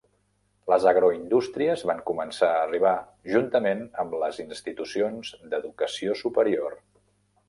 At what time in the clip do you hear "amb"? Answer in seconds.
4.05-4.15